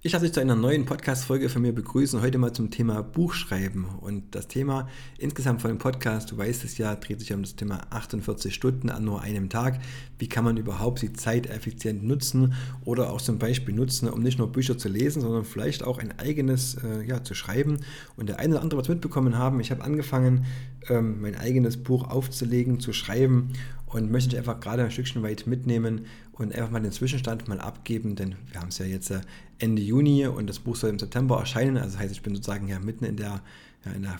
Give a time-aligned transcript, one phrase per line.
[0.00, 2.20] Ich darf dich zu einer neuen Podcast-Folge von mir begrüßen.
[2.20, 3.86] Heute mal zum Thema Buchschreiben.
[4.00, 4.88] Und das Thema
[5.18, 8.90] insgesamt von dem Podcast, du weißt es ja, dreht sich um das Thema 48 Stunden
[8.90, 9.80] an nur einem Tag.
[10.16, 14.38] Wie kann man überhaupt die Zeit effizient nutzen oder auch zum Beispiel nutzen, um nicht
[14.38, 17.80] nur Bücher zu lesen, sondern vielleicht auch ein eigenes äh, ja, zu schreiben.
[18.14, 20.46] Und der eine oder andere was mitbekommen haben, ich habe angefangen,
[20.88, 23.52] ähm, mein eigenes Buch aufzulegen, zu schreiben
[23.90, 27.60] und möchte dich einfach gerade ein Stückchen weit mitnehmen und einfach mal den Zwischenstand mal
[27.60, 29.20] abgeben, denn wir haben es ja jetzt äh,
[29.58, 31.76] Ende Juni und das Buch soll im September erscheinen.
[31.76, 33.42] Also das heißt, ich bin sozusagen ja mitten in der,
[33.84, 34.18] ja, in der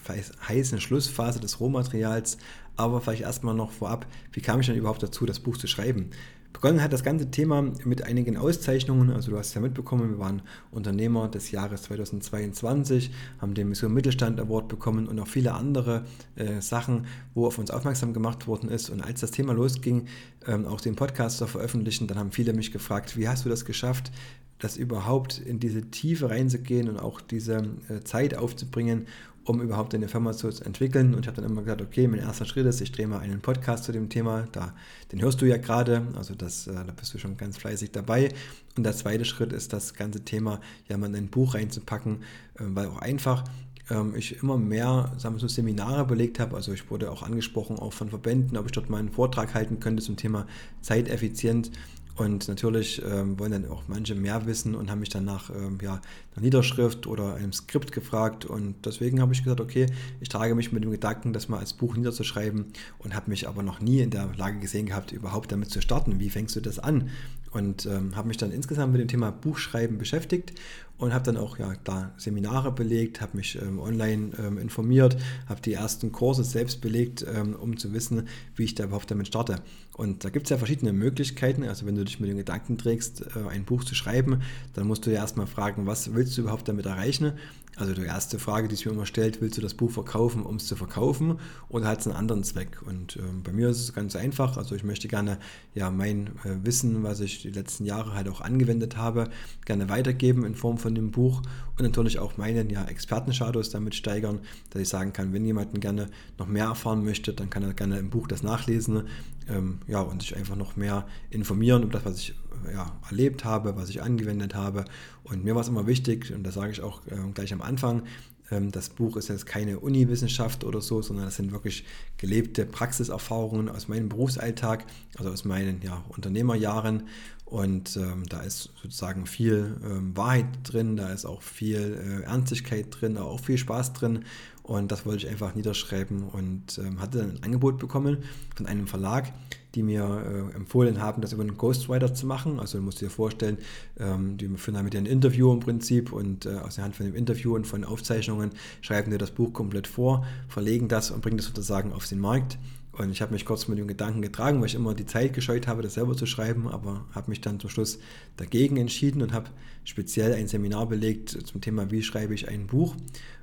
[0.48, 2.38] heißen Schlussphase des Rohmaterials.
[2.76, 6.10] Aber vielleicht erstmal noch vorab, wie kam ich denn überhaupt dazu, das Buch zu schreiben?
[6.52, 9.10] Begonnen hat das ganze Thema mit einigen Auszeichnungen.
[9.10, 13.92] Also du hast es ja mitbekommen, wir waren Unternehmer des Jahres 2022, haben den Mission
[13.92, 16.04] Mittelstand Award bekommen und auch viele andere
[16.36, 18.90] äh, Sachen, wo auf uns aufmerksam gemacht worden ist.
[18.90, 20.06] Und als das Thema losging,
[20.46, 23.64] ähm, auch den Podcast zu veröffentlichen, dann haben viele mich gefragt, wie hast du das
[23.64, 24.10] geschafft,
[24.58, 29.06] das überhaupt in diese Tiefe reinzugehen und auch diese äh, Zeit aufzubringen,
[29.44, 31.14] um überhaupt eine Firma zu entwickeln.
[31.14, 33.40] Und ich habe dann immer gesagt, okay, mein erster Schritt ist, ich drehe mal einen
[33.40, 34.46] Podcast zu dem Thema.
[34.52, 34.74] Da,
[35.10, 38.30] den hörst du ja gerade, also das, äh, da bist du schon ganz fleißig dabei.
[38.76, 42.16] Und der zweite Schritt ist, das ganze Thema ja mal in ein Buch reinzupacken,
[42.56, 43.44] äh, weil auch einfach
[43.90, 46.56] ähm, ich immer mehr sagen wir so, Seminare belegt habe.
[46.56, 49.80] Also ich wurde auch angesprochen, auch von Verbänden, ob ich dort mal einen Vortrag halten
[49.80, 50.46] könnte zum Thema
[50.80, 51.70] Zeiteffizient.
[52.18, 55.78] Und natürlich ähm, wollen dann auch manche mehr wissen und haben mich dann nach ähm,
[55.80, 56.00] ja,
[56.34, 58.44] einer Niederschrift oder einem Skript gefragt.
[58.44, 59.86] Und deswegen habe ich gesagt, okay,
[60.20, 62.66] ich trage mich mit dem Gedanken, das mal als Buch niederzuschreiben
[62.98, 66.18] und habe mich aber noch nie in der Lage gesehen gehabt, überhaupt damit zu starten.
[66.18, 67.10] Wie fängst du das an?
[67.52, 70.52] Und ähm, habe mich dann insgesamt mit dem Thema Buchschreiben beschäftigt
[70.98, 75.16] und habe dann auch ja, da Seminare belegt, habe mich ähm, online ähm, informiert,
[75.48, 79.28] habe die ersten Kurse selbst belegt, ähm, um zu wissen, wie ich da überhaupt damit
[79.28, 79.62] starte.
[79.96, 81.64] Und da gibt es ja verschiedene Möglichkeiten.
[81.64, 84.42] Also wenn du dich mit dem Gedanken trägst, äh, ein Buch zu schreiben,
[84.74, 87.32] dann musst du ja erstmal fragen, was willst du überhaupt damit erreichen?
[87.78, 90.56] Also die erste Frage, die sich mir immer stellt, willst du das Buch verkaufen, um
[90.56, 91.38] es zu verkaufen
[91.68, 92.82] oder hat es einen anderen Zweck?
[92.84, 94.56] Und äh, bei mir ist es ganz einfach.
[94.56, 95.38] Also ich möchte gerne
[95.74, 99.30] ja mein äh, Wissen, was ich die letzten Jahre halt auch angewendet habe,
[99.64, 101.42] gerne weitergeben in Form von dem Buch
[101.76, 104.40] und natürlich auch meinen ja, Expertenstatus damit steigern,
[104.70, 107.98] dass ich sagen kann, wenn jemand gerne noch mehr erfahren möchte, dann kann er gerne
[107.98, 109.04] im Buch das nachlesen
[109.48, 112.34] ähm, ja, und sich einfach noch mehr informieren über das, was ich
[112.72, 114.84] ja, erlebt habe, was ich angewendet habe.
[115.24, 118.02] Und mir war es immer wichtig, und das sage ich auch äh, gleich am Anfang,
[118.50, 121.84] das Buch ist jetzt keine Uniwissenschaft oder so, sondern das sind wirklich
[122.16, 124.86] gelebte Praxiserfahrungen aus meinem Berufsalltag,
[125.18, 127.04] also aus meinen ja, Unternehmerjahren.
[127.44, 132.88] Und ähm, da ist sozusagen viel ähm, Wahrheit drin, da ist auch viel äh, Ernstigkeit
[132.90, 134.24] drin, auch viel Spaß drin.
[134.62, 138.18] Und das wollte ich einfach niederschreiben und ähm, hatte dann ein Angebot bekommen
[138.54, 139.32] von einem Verlag,
[139.78, 142.58] die mir äh, empfohlen haben, das über einen Ghostwriter zu machen.
[142.58, 143.58] Also du musst dir vorstellen,
[144.00, 146.96] ähm, die führen dann mit dir ein Interview im Prinzip und äh, aus der Hand
[146.96, 148.50] von dem Interview und von Aufzeichnungen
[148.80, 152.58] schreiben dir das Buch komplett vor, verlegen das und bringen das sozusagen auf den Markt.
[152.98, 155.68] Und ich habe mich kurz mit dem Gedanken getragen, weil ich immer die Zeit gescheut
[155.68, 157.98] habe, das selber zu schreiben, aber habe mich dann zum Schluss
[158.36, 159.50] dagegen entschieden und habe
[159.84, 162.96] speziell ein Seminar belegt zum Thema, wie schreibe ich ein Buch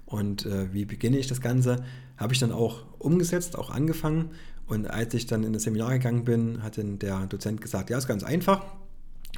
[0.06, 1.84] und äh, wie beginne ich das Ganze.
[2.18, 4.32] Habe ich dann auch umgesetzt, auch angefangen.
[4.68, 7.98] Und als ich dann in das Seminar gegangen bin, hat dann der Dozent gesagt, ja,
[7.98, 8.66] ist ganz einfach.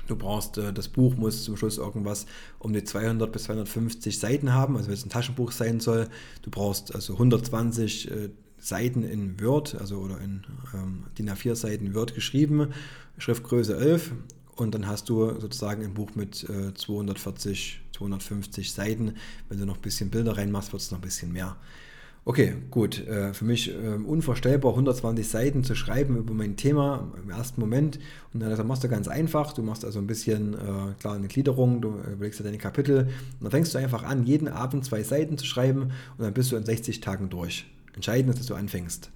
[0.08, 2.26] Du brauchst, äh, das Buch muss zum Schluss irgendwas
[2.60, 6.08] um die 200 bis 250 Seiten haben, also wenn es ein Taschenbuch sein soll.
[6.42, 8.30] Du brauchst also 120 äh,
[8.68, 12.74] Seiten in Word, also oder in ähm, DIN A4 Seiten Word geschrieben,
[13.18, 14.12] Schriftgröße 11
[14.58, 19.14] und dann hast du sozusagen ein Buch mit äh, 240, 250 Seiten.
[19.50, 21.56] Wenn du noch ein bisschen Bilder reinmachst, wird es noch ein bisschen mehr.
[22.26, 23.08] Okay, gut.
[23.08, 28.00] Äh, für mich äh, unvorstellbar, 120 Seiten zu schreiben über mein Thema im ersten Moment.
[28.34, 29.54] Und dann machst du ganz einfach.
[29.54, 33.04] Du machst also ein bisschen, äh, klar, eine Gliederung, du überlegst dir deine Kapitel.
[33.04, 35.84] Und dann fängst du einfach an, jeden Abend zwei Seiten zu schreiben.
[36.18, 37.66] Und dann bist du in 60 Tagen durch.
[37.98, 39.12] Entscheidend ist, dass du anfängst.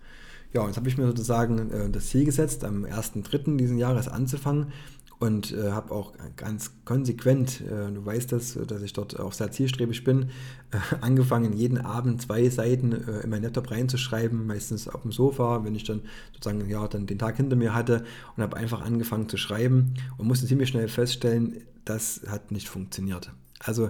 [0.54, 3.56] Ja, und jetzt habe ich mir sozusagen äh, das Ziel gesetzt, am 1.3.
[3.58, 4.74] diesen Jahres anzufangen
[5.20, 9.52] und äh, habe auch ganz konsequent, äh, du weißt das, dass ich dort auch sehr
[9.52, 10.32] zielstrebig bin,
[10.72, 15.64] äh, angefangen, jeden Abend zwei Seiten äh, in mein Laptop reinzuschreiben, meistens auf dem Sofa,
[15.64, 16.02] wenn ich dann
[16.34, 18.04] sozusagen ja, dann den Tag hinter mir hatte
[18.36, 23.32] und habe einfach angefangen zu schreiben und musste ziemlich schnell feststellen, das hat nicht funktioniert.
[23.60, 23.90] Also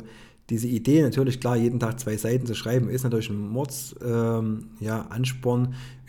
[0.51, 4.68] diese Idee, natürlich klar, jeden Tag zwei Seiten zu schreiben, ist natürlich ein Mords ähm,
[4.81, 5.09] ja,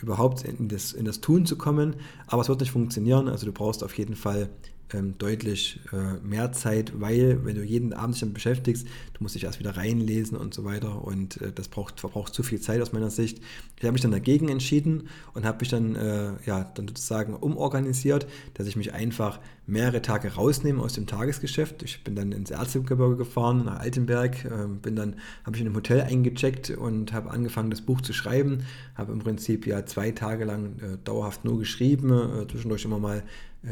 [0.02, 1.94] überhaupt in das, in das Tun zu kommen.
[2.26, 3.28] Aber es wird nicht funktionieren.
[3.28, 4.50] Also du brauchst auf jeden Fall
[4.92, 9.34] ähm, deutlich äh, mehr Zeit, weil wenn du jeden Abend dich damit beschäftigst, du musst
[9.34, 12.80] dich erst wieder reinlesen und so weiter und äh, das braucht, verbraucht zu viel Zeit
[12.80, 13.40] aus meiner Sicht.
[13.76, 18.26] Ich habe mich dann dagegen entschieden und habe mich dann, äh, ja, dann sozusagen umorganisiert,
[18.54, 21.82] dass ich mich einfach mehrere Tage rausnehme aus dem Tagesgeschäft.
[21.82, 25.76] Ich bin dann ins Erzgebirge gefahren, nach Altenberg, ähm, bin dann, habe ich in einem
[25.76, 28.64] Hotel eingecheckt und habe angefangen, das Buch zu schreiben.
[28.96, 33.22] Habe im Prinzip ja zwei Tage lang äh, dauerhaft nur geschrieben, äh, zwischendurch immer mal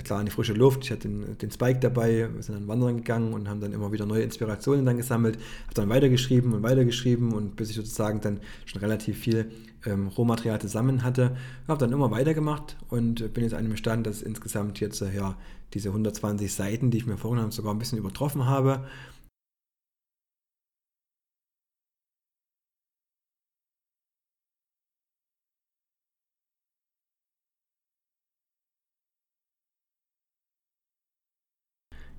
[0.04, 0.84] klar in die frische Luft.
[0.84, 3.90] Ich hatte den, den Spike dabei, wir sind dann wandern gegangen und haben dann immer
[3.90, 8.38] wieder neue Inspirationen dann gesammelt, habe dann weitergeschrieben und weitergeschrieben und bis ich sozusagen dann
[8.66, 9.50] schon relativ viel
[9.86, 11.36] ähm, Rohmaterial zusammen hatte,
[11.68, 15.36] habe dann immer weitergemacht und bin jetzt an einem Stand, dass insgesamt jetzt äh, ja
[15.74, 18.84] diese 120 Seiten, die ich mir vorgenommen habe, sogar ein bisschen übertroffen habe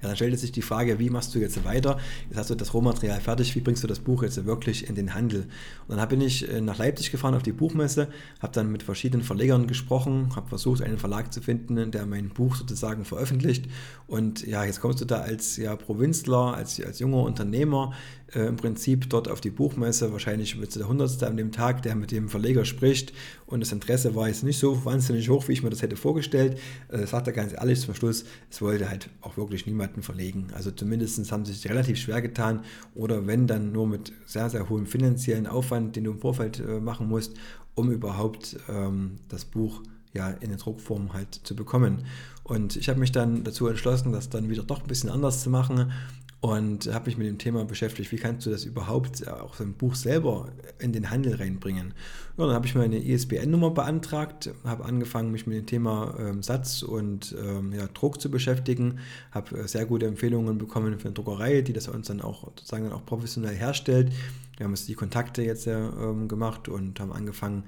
[0.01, 1.97] Ja, dann stellte sich die Frage, wie machst du jetzt weiter?
[2.29, 5.13] Jetzt hast du das Rohmaterial fertig, wie bringst du das Buch jetzt wirklich in den
[5.13, 5.45] Handel?
[5.87, 8.07] Und dann bin ich äh, nach Leipzig gefahren auf die Buchmesse,
[8.39, 12.55] habe dann mit verschiedenen Verlegern gesprochen, habe versucht, einen Verlag zu finden, der mein Buch
[12.55, 13.65] sozusagen veröffentlicht.
[14.07, 17.93] Und ja, jetzt kommst du da als ja, Provinzler, als, als junger Unternehmer
[18.33, 20.11] äh, im Prinzip dort auf die Buchmesse.
[20.11, 23.13] Wahrscheinlich wird der Hundertste an dem Tag, der mit dem Verleger spricht.
[23.45, 26.57] Und das Interesse war jetzt nicht so wahnsinnig hoch, wie ich mir das hätte vorgestellt.
[26.89, 30.47] Äh, sagt er ganz ehrlich zum Schluss, es wollte halt auch wirklich niemanden verlegen.
[30.53, 32.61] Also zumindest haben sie sich relativ schwer getan.
[32.95, 36.79] Oder wenn, dann nur mit sehr, sehr hohem finanziellen Aufwand, den du im Vorfeld äh,
[36.79, 37.33] machen musst,
[37.75, 39.81] um überhaupt ähm, das Buch
[40.13, 42.05] ja, in der Druckform halt zu bekommen.
[42.43, 45.49] Und ich habe mich dann dazu entschlossen, das dann wieder doch ein bisschen anders zu
[45.49, 45.91] machen
[46.41, 49.73] und habe mich mit dem Thema beschäftigt, wie kannst du das überhaupt auch so ein
[49.73, 50.49] Buch selber
[50.79, 51.93] in den Handel reinbringen.
[52.35, 56.41] Ja, dann habe ich mir eine ISBN-Nummer beantragt, habe angefangen, mich mit dem Thema ähm,
[56.41, 58.97] Satz und ähm, ja, Druck zu beschäftigen,
[59.29, 62.85] habe äh, sehr gute Empfehlungen bekommen für eine Druckerei, die das uns dann auch sozusagen
[62.85, 64.11] dann auch professionell herstellt.
[64.57, 67.65] Wir haben uns die Kontakte jetzt ähm, gemacht und haben angefangen,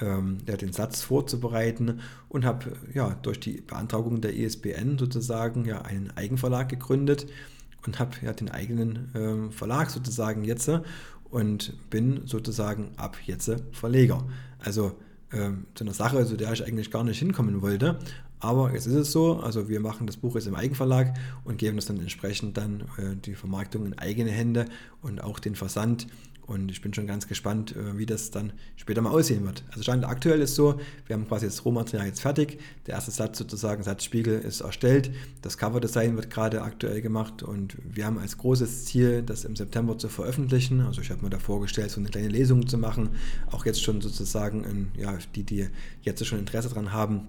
[0.00, 2.00] ähm, ja, den Satz vorzubereiten
[2.30, 7.26] und habe ja durch die Beantragung der ISBN sozusagen ja einen Eigenverlag gegründet
[7.86, 10.70] und habe ja den eigenen äh, Verlag sozusagen jetzt
[11.30, 14.26] und bin sozusagen ab jetzt Verleger.
[14.58, 14.92] Also
[15.30, 17.98] äh, zu einer Sache, zu der ich eigentlich gar nicht hinkommen wollte.
[18.40, 21.14] Aber jetzt ist es so, also wir machen das Buch jetzt im Eigenverlag
[21.44, 24.66] und geben das dann entsprechend dann äh, die Vermarktung in eigene Hände
[25.00, 26.06] und auch den Versand
[26.46, 29.64] und ich bin schon ganz gespannt, äh, wie das dann später mal aussehen wird.
[29.70, 32.58] Also Stand aktuell ist so, wir haben quasi das Rohmaterial jetzt fertig.
[32.86, 35.10] Der erste Satz sozusagen, Satzspiegel ist erstellt.
[35.42, 39.96] Das Coverdesign wird gerade aktuell gemacht und wir haben als großes Ziel, das im September
[39.98, 40.80] zu veröffentlichen.
[40.80, 43.10] Also ich habe mir da vorgestellt, so eine kleine Lesung zu machen.
[43.50, 45.68] Auch jetzt schon sozusagen, ja, die, die
[46.02, 47.28] jetzt schon Interesse daran haben,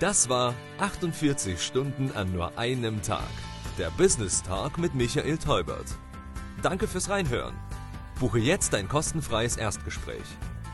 [0.00, 3.28] Das war 48 Stunden an nur einem Tag.
[3.78, 5.86] Der Business Talk mit Michael Teubert.
[6.62, 7.54] Danke fürs Reinhören.
[8.18, 10.24] Buche jetzt dein kostenfreies Erstgespräch.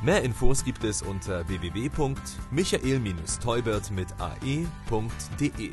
[0.02, 5.72] Mehr Infos gibt es unter www.michael-teubert mit ae.de.